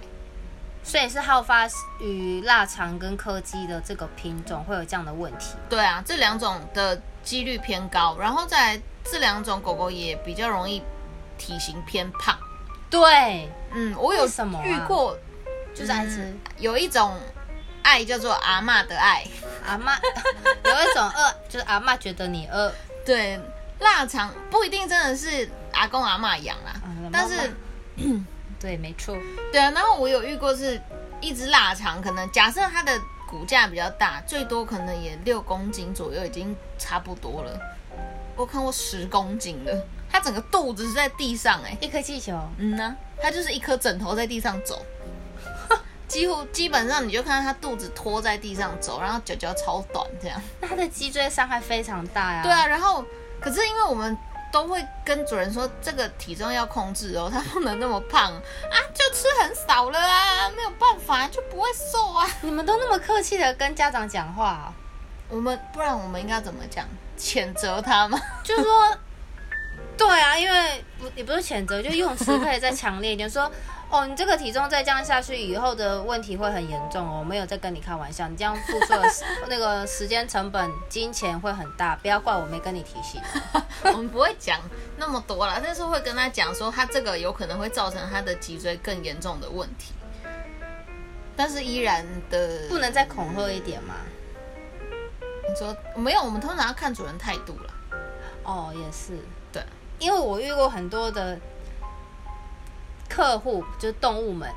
[0.86, 1.68] 所以是好发
[2.00, 5.56] 于腊肠跟柯基的这个品种会有这样的问题。
[5.70, 8.82] 对啊，这两种的几率偏高，然后再。
[9.04, 10.82] 这两种狗狗也比较容易
[11.38, 12.38] 体型偏胖，
[12.90, 15.18] 对，嗯，我有什么遇过，
[15.74, 17.18] 就是爱吃，有一种
[17.84, 19.26] 爱叫做阿妈的爱，
[19.66, 19.96] 阿妈
[20.64, 22.72] 有一种饿，就是阿妈觉得你饿，
[23.06, 23.40] 对，
[23.80, 26.74] 腊肠不一定真的是阿公阿妈养啦，
[27.12, 27.54] 但是，
[28.60, 29.18] 对，没错，
[29.52, 30.80] 对啊，然后我有遇过是
[31.20, 32.92] 一只腊肠，可能假设它的
[33.28, 37.60] 骨架比较大，最多可能也六公斤左右，已经差不多了。
[38.36, 44.84] 我看过十公斤的，它整个肚子是在地上，哎，一颗气球，嗯呢，它就是一颗枕头在地上走，
[46.08, 50.42] 几乎基本上你就看到它肚子拖在地上走，然后脚脚超短这样。
[50.60, 52.42] 那它的脊椎伤害非常大呀。
[52.44, 53.06] 对啊，然后
[53.40, 54.18] 可是因为我们
[54.52, 62.28] 都会跟主人说，这个体重要控制哦，它不能那么胖啊，就吃很少了啊，没有办法就不会瘦啊。
[62.42, 64.74] 你们都那么客气的跟家长讲话，
[65.30, 66.86] 我们不然我们应该怎么讲？
[67.22, 68.20] 谴责他吗？
[68.44, 68.98] 就是说，
[69.96, 73.50] 对啊，因为不也不是谴责，就用词可以再强烈一点， 说
[73.90, 77.20] 哦，你这个体重再这样下去，以后的问题会很严重哦。
[77.20, 79.04] 我没有在跟你开玩笑，你这样付出的
[79.48, 83.22] 那个时间成本、金钱会很大，不要怪我没跟你提醒。
[83.84, 84.60] 我们不会讲
[84.98, 89.94] 那么多了，但是会跟他讲说，他这个有可能会造成他的脊椎更严重的问题，
[91.36, 93.96] 但是依然的不能再恐吓一点吗？
[95.52, 97.74] 你说没有，我们通常要看主人态度了。
[98.44, 99.20] 哦，也是，
[99.52, 99.62] 对，
[100.00, 101.38] 因为我遇过很多的
[103.10, 104.50] 客户，就是动物们，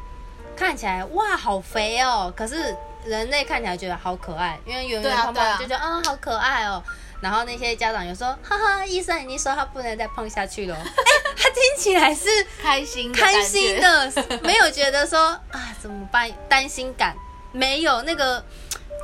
[0.57, 6.81] 看起来哇好肥哦，可是人类看起来觉得好可爱，因为圆圆胖胖就觉得啊好可爱哦。
[7.21, 10.77] 然后那些家长有说，哈哈，医生已经说他不能再碰下去了。
[10.77, 10.93] 哎，
[11.37, 12.29] 他听起来是
[12.63, 17.17] 开心开心的，没有觉得说啊怎么办担心感，
[17.51, 18.45] 没有那个。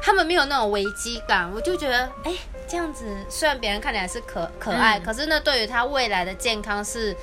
[0.02, 2.34] 他们没有那种危机感，我就觉得，哎，
[2.66, 7.14] 这样子虽然别人看起来是可可爱，可是那对于他未来的健康是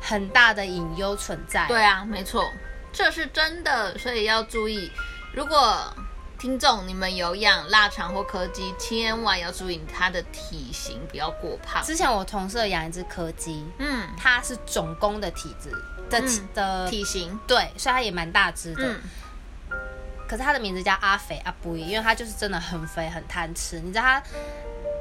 [0.00, 1.66] 很大的隐忧存在。
[1.66, 2.50] 对啊，没错，
[2.92, 4.90] 这是真的，所以要注意。
[5.34, 5.82] 如果
[6.38, 11.82] 听众你们有养腊肠或柯基，千万要注意它的体型不要过胖。
[11.84, 15.70] 之前我同事养一只柯基，嗯，它是总公的体质
[16.10, 16.20] 的
[16.52, 18.96] 的体型，对，所以它也蛮大只的。
[20.32, 23.78] 可是他的名字叫阿肥阿布伊，因为他就是真的很肥很贪吃。
[23.80, 24.22] 你知道他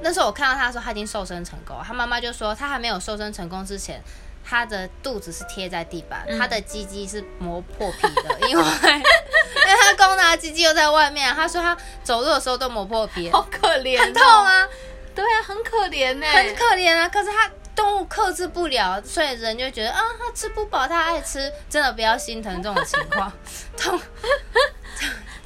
[0.02, 1.78] 那时候我看到他的时候，他已经瘦身成功。
[1.88, 4.04] 他妈妈就说，他还没有瘦身成功之前，
[4.44, 11.34] 他的肚子是贴在地板，他的鸡鸡是磨破皮的， 因为因为他公的鸡鸡又在外面。
[11.34, 14.68] 他说他走路的时候都磨破皮，好可怜，很痛啊。
[15.16, 17.08] 对啊，很可怜呢，很可怜啊。
[17.08, 23.32] 可是他动物克制不了，所以人就觉得啊，他吃不饱，他爱吃，真的不要心疼这种情况，
[23.78, 23.98] 痛。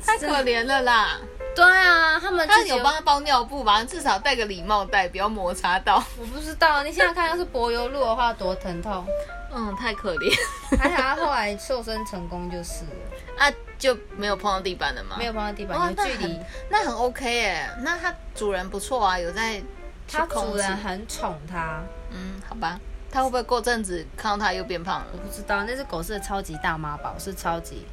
[0.05, 1.17] 太可怜了啦！
[1.55, 3.83] 对啊，他们他有帮他包尿布吧？
[3.83, 6.03] 至少戴个礼帽戴，不要摩擦到。
[6.19, 9.05] 我不知道，你现在看要是柏油路的话，多疼痛。
[9.53, 10.37] 嗯，太可怜。
[10.77, 12.91] 还好他后来瘦身成功就是了。
[13.37, 15.15] 啊，就没有碰到地板了吗？
[15.17, 16.37] 没有碰到地板，有距离，
[16.69, 17.69] 那很 OK 哎。
[17.81, 19.61] 那他主人不错啊，有在。
[20.07, 21.81] 他主人很宠他。
[22.11, 22.79] 嗯，好吧。
[23.11, 25.07] 他会不会过阵子看到他又变胖了？
[25.13, 27.87] 我不知道，那只狗是超级大妈宝，是超级。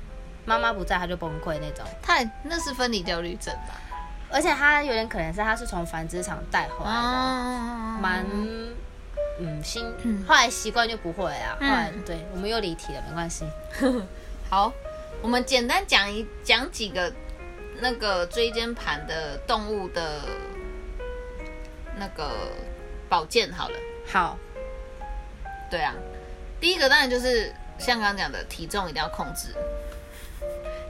[0.44, 1.84] 妈妈不在，他就崩溃那种。
[2.02, 3.74] 太那是分离焦虑症吧？
[4.30, 6.98] 而且他有点可能是他是从繁殖场带回来的，
[8.00, 8.24] 蛮
[9.38, 9.84] 嗯新，
[10.26, 11.54] 后来习惯就不会啊。
[11.60, 13.46] 后来对我们又离题了，没关系。
[14.48, 14.72] 好，
[15.20, 17.12] 我们简单讲一讲几个
[17.80, 20.22] 那个椎间盘的动物的
[21.98, 22.30] 那个
[23.08, 23.76] 保健好了。
[24.10, 24.38] 好，
[25.70, 25.94] 对啊，
[26.58, 29.54] 第一个当然就是像刚刚讲的体重一定要控制。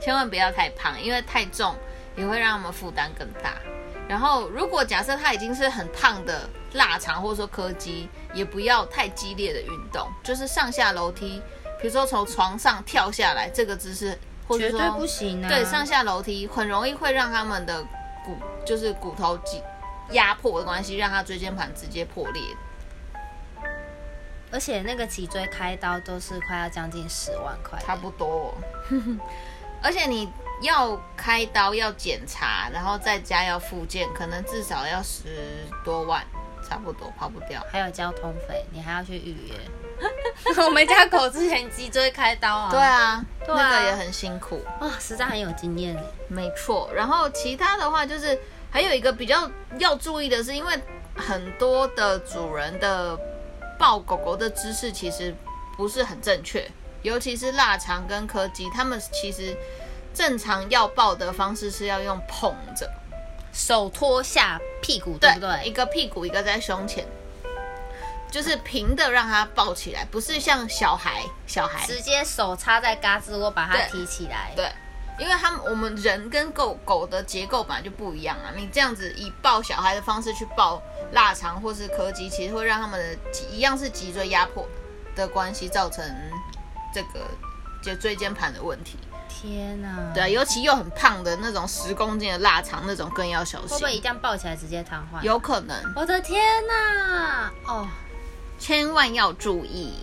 [0.03, 1.77] 千万不要太胖，因为太重
[2.17, 3.55] 也会让他们负担更大。
[4.09, 11.41] 然后，如果假设他已经是很胖的腊肠或者说柯基也不要太激烈的运动，就是上下楼梯，
[11.81, 15.49] 比如说从床上跳下来这个姿势，或者说不行啊。
[15.49, 17.83] 对，上下楼梯很容易会让他们的
[18.25, 18.37] 骨
[18.67, 19.63] 就是骨头挤
[20.11, 22.43] 压迫的关系，让他椎间盘直接破裂。
[24.51, 28.53] 而且那个脊椎开刀都是快要将近十万块，差不多。
[29.83, 36.25] 而且你要开刀要检查，然后在家要复健，可能至少要十多万，
[36.69, 37.61] 差不多跑不掉。
[37.71, 39.55] 还有交通费，你还要去预约。
[40.65, 45.97] 我们家狗之前脊椎开刀啊，对啊，那个也很辛苦啊，实在很有经验。
[46.29, 46.91] 没错。
[46.95, 48.39] 然后其他的话，就是
[48.71, 50.79] 还有一个比较要注意的是，因为
[51.17, 53.19] 很多的主人的。
[53.79, 55.35] 抱狗狗的姿势其实
[55.77, 56.71] 不是很正确，
[57.03, 59.57] 尤其是腊肠跟柯基，他们其实
[60.15, 62.91] 正常要抱的方式是要用捧着，
[63.53, 65.65] 手托下屁股，对不对？
[65.65, 67.07] 一个屁股一个在胸前，
[68.31, 74.71] 就是平的让它抱起来，不是像小孩小孩直接手插在嘎吱窝把它提起来，对。
[75.19, 84.67] 因为他们我们人跟狗狗的结构本来就不一样啊，你这样子以抱小孩的方式去抱腊肠或是柯基，其实会让他们的一样是脊椎压迫
[85.15, 86.03] 的关系，造成
[86.93, 87.21] 这个
[87.83, 88.99] 就椎间盘的问题。
[89.29, 89.89] 天哪！
[90.15, 93.71] 对啊，尤其又很胖的那种十公斤的腊肠那种更要小心。
[93.71, 95.23] 会不会一旦抱起来直接瘫痪？
[95.23, 95.77] 有可能。
[95.97, 97.51] 我的天哪！
[97.67, 97.89] 哦，
[98.59, 99.95] 千万要注意。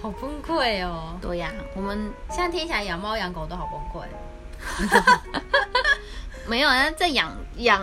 [0.00, 1.18] 好崩溃哦！
[1.20, 4.06] 对呀，我们现在听起来养猫养狗都好崩溃。
[6.46, 7.82] 没有啊，在养养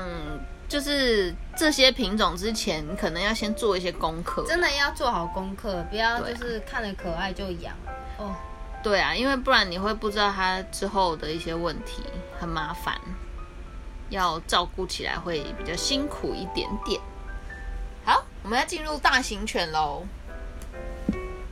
[0.67, 4.43] 就是这些品种之前，可能要先做一些功课。
[4.47, 7.75] 真的要做好功课，不要就是看了可爱就养
[8.17, 8.35] 哦。
[8.81, 12.03] 对啊，因为不然你会不知道它之后的一些问题，
[12.39, 12.99] 很麻烦，
[14.09, 16.99] 要照顾起来会比较辛苦一点点。
[18.03, 20.03] 好，我们要进入大型犬喽。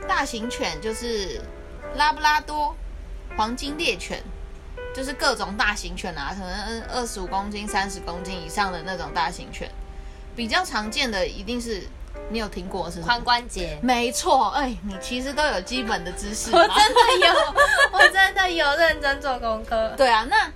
[0.07, 1.39] 大型犬就是
[1.95, 2.75] 拉布拉多、
[3.37, 4.23] 黄金猎犬，
[4.95, 9.69] 就是各种大型犬啊，可能二十五公斤、三十公斤以上的那种大型犬。
[10.35, 11.83] 比较常见的一定是
[12.29, 13.77] 你有听过是髋关节？
[13.81, 16.51] 没错，哎，你其实都有基本的知识。
[16.51, 17.33] 我真的有，
[17.91, 19.93] 我真的有认真做功课。
[19.97, 20.51] 对啊，那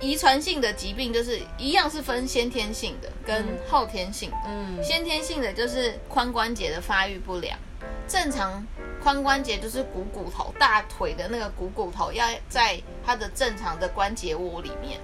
[0.00, 4.36] 遗传性的疾病就是一样是分先天性的跟后天性的。
[4.46, 7.58] 嗯，先天性的就是髋关节的发育不良。
[8.06, 8.66] 正常
[9.04, 14.98] 髋关节就是股骨头，大腿的那个股骨头要在它的正常的关节窝里面。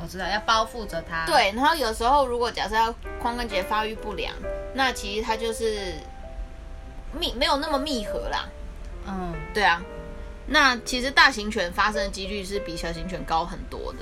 [0.00, 1.26] 我知道要包覆着它。
[1.26, 4.34] 对，然后有时候如果假设要髋关节发育不良，
[4.74, 5.94] 那其实它就是
[7.18, 8.48] 密没有那么密合啦。
[9.06, 9.82] 嗯，对啊。
[10.46, 14.00] 那其实大型犬发生的几率是比小型犬高很多的，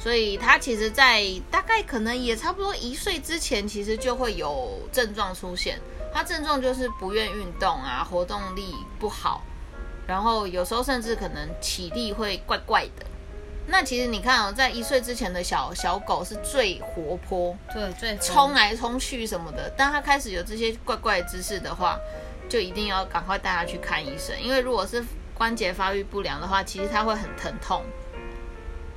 [0.00, 5.78] 所以它其实，在大概可能也差不多一岁之前，其实就会有症状出现。
[6.12, 9.42] 它症状就是不愿运动啊，活动力不好，
[10.08, 13.06] 然后有时候甚至可能体力会怪怪的。
[13.66, 19.70] 那其实你看哦，在一岁之前的小小狗是最活泼，对，最冲来冲去什么的。
[19.70, 21.98] 当它开始有这些怪怪姿势的话，
[22.48, 27.82] 就一定要赶快带它去看医生，因为如果是关节发育不良的话，其实它会很疼痛，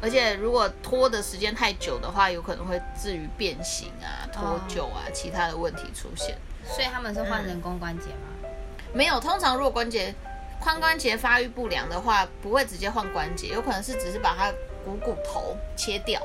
[0.02, 6.38] 而且如果拖的时间太久的话，有可能会至于变形啊、脱臼啊，其他的问题出现。
[6.66, 8.50] 所以他们是换人工关节吗？
[8.94, 10.14] 没有，通常如果关节
[10.64, 14.52] 髋关节发育不良的话，不会直接换关节，有可能是只是把它
[14.84, 16.22] 股骨头切掉，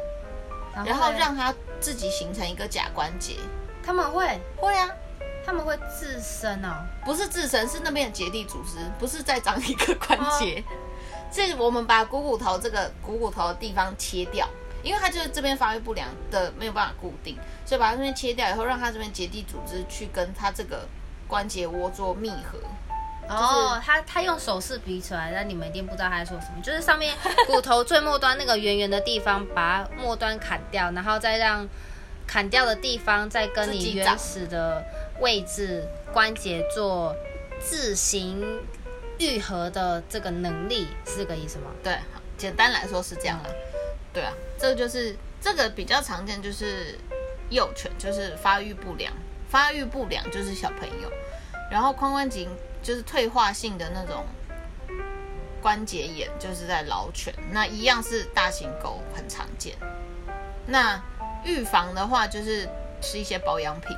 [0.84, 3.36] 然后让它自己形成一个假关节。
[3.84, 4.88] 他们会会啊，
[5.44, 10.62] 他们会自生哦，不是自生，是那边的结缔组织，不是再长一个关节。
[11.32, 14.48] 是我们把股骨头这个股骨头的地方切掉。
[14.82, 20.88] 因为它就是这边发育不良的，没有办法固定，所以把它这边切掉以后，让它这边结缔组织去跟它这个
[21.28, 22.58] 关节窝做密合。
[23.28, 26.62] 哦，他他用手势比出来，但你们一定不知道他在说什么。
[26.62, 27.14] 就是上面
[27.46, 31.66] 骨头最末端那个圆圆的地方，把末端砍掉，然后再让
[32.26, 34.84] 砍掉的地方再跟你原始的
[35.20, 37.14] 位置关节做
[37.60, 38.60] 自行
[39.18, 41.70] 愈合的这个能力，是这个意思吗？
[41.82, 41.96] 对，
[42.36, 43.48] 简单来说是这样了。
[44.12, 46.98] 对啊，这就是这个比较常见，就是
[47.48, 49.10] 幼犬，就是发育不良，
[49.48, 51.10] 发育不良就是小朋友，
[51.70, 52.46] 然后髋关节
[52.82, 54.24] 就是退化性的那种
[55.60, 59.74] 关节炎，就是在老犬，那一样是大型狗很常见。
[60.66, 61.00] 那
[61.44, 62.68] 预防的话，就是
[63.00, 63.96] 吃一些保养品。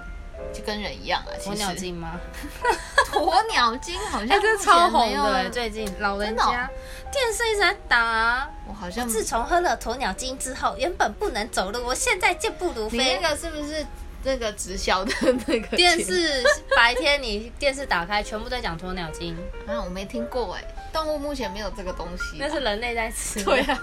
[0.52, 2.20] 就跟人一样啊，鸵鸟精吗？
[3.12, 6.68] 鸵鸟精好像是超红的，最近老人家
[7.10, 8.50] 电视一直在打。
[8.66, 12.98] 我好像自从喝了鸵鸟精之后，原本不能走路，我现在健步如飞。
[12.98, 13.86] 你那个是不是
[14.24, 15.12] 那个直销的
[15.46, 16.42] 那个电视，
[16.74, 19.36] 白天你电视打开，全部在讲鸵鸟精。
[19.66, 22.38] 啊，我没听过哎，动物目前没有这个东西。
[22.38, 23.44] 那是人类在吃。
[23.44, 23.78] 对啊，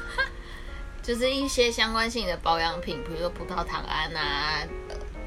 [1.01, 4.59] 就是一些相关性的保养品，比如说葡萄糖胺啊，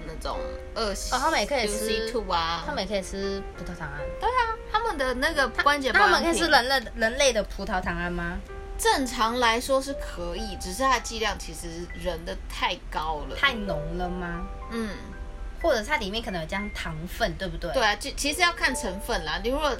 [0.06, 0.38] 那种
[0.74, 4.00] 二哦，他们也可以吃兔啊，他们也可以吃葡萄糖胺。
[4.20, 8.38] 对啊，他们的那个关节，他们可以吃人类人类的葡萄糖胺吗？
[8.76, 14.44] 正常来说是可以，只是它的剂量其实人的太高了，太浓了吗？
[14.70, 14.90] 嗯，
[15.62, 17.72] 或者它里面可能有加糖分，对不对？
[17.72, 19.40] 对啊，就其实要看成分啦。
[19.42, 19.76] 你如果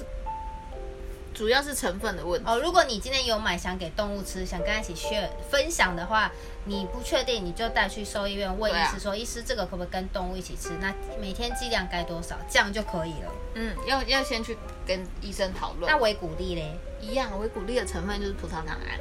[1.33, 6.31] 主要是成分的问题哦，如果你今天有买想给动物吃，想跟他一起学分享的话，
[6.63, 10.69] 你不确定你就带去兽医院问医师说，医师这个可不可以跟动物一起吃？
[10.79, 12.37] 那每天剂量该多少？
[12.49, 13.31] 这样就可以了。
[13.55, 14.57] 嗯，要要先去
[14.87, 15.91] 跟医生讨论。
[15.91, 16.73] 那维骨力嘞？
[17.01, 18.97] 一样，维骨力的成分就是葡萄糖胺。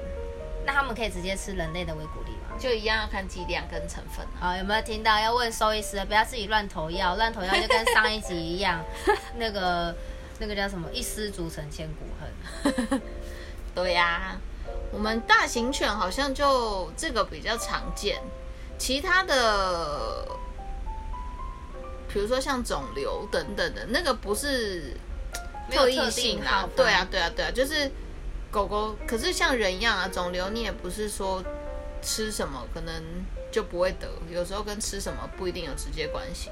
[0.67, 2.34] 那他们可以直接吃人类的维骨力吗？
[2.59, 4.27] 就一样要看剂量跟成分。
[4.41, 5.19] 好，有没有听到？
[5.21, 8.85] 要问兽医师，不要自己乱投药，乱投药就跟上一集一样，
[9.37, 9.95] 那个。
[10.41, 10.91] 那个叫什么？
[10.93, 13.01] 一失足成千古恨。
[13.73, 14.37] 对呀，
[14.91, 18.21] 我们大型犬好像就这个比较常见，
[18.77, 20.27] 其他的，
[22.13, 24.97] 比如说像肿瘤等等的，那个不是
[25.71, 26.69] 特异性啊。
[26.75, 27.89] 对啊，对啊，对啊，就是
[28.51, 28.97] 狗狗。
[29.07, 31.41] 可是像人一样啊，肿瘤你也不是说
[32.05, 33.03] 吃什么可能
[33.51, 36.51] 就不会得，有时候跟吃什么不一定有直接关系。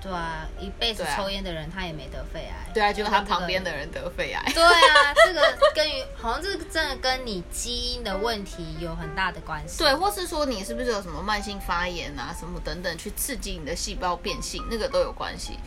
[0.00, 2.72] 对啊，一辈子抽烟的人他也没得肺癌。
[2.72, 4.52] 对啊，就是他旁边的人得肺癌。
[4.54, 9.78] 对啊，这个跟于 好像这个真的跟你基因的问题有很大的关系。
[9.78, 15.58] 对，或是说你是不是有什么慢性发炎啊，什么等等，去刺激你的细胞变性，那个都有关系。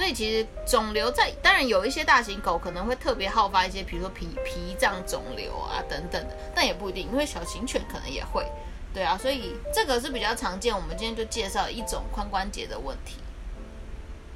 [0.00, 8.46] 所以其实肿瘤在，当然有一些大型狗可能会特别好发一些，比如说脾脾脏肿瘤啊等等的，但也不一定，因为小型犬可能也会。
[8.94, 10.74] 对啊，所以这个是比较常见。
[10.74, 13.16] 我们今天就介绍一种髋关节的问题。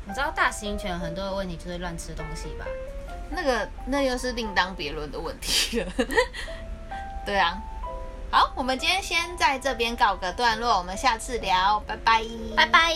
[0.04, 2.66] 你知道大型犬很多的问题就是乱吃东西吧？
[3.30, 5.90] 那个那又是另当别论的问题了。
[7.24, 7.58] 对啊，
[8.30, 12.22] 好，我们今天先在这边告个段落，我们下次聊，拜拜，
[12.54, 12.94] 拜拜。